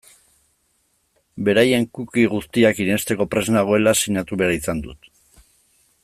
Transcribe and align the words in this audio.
Beraien 1.49 1.85
cookie 1.99 2.25
guztiak 2.31 2.81
irensteko 2.85 3.27
prest 3.35 3.53
nagoela 3.59 3.95
sinatu 4.05 4.39
behar 4.43 4.55
izan 4.59 4.81
dut. 4.87 5.11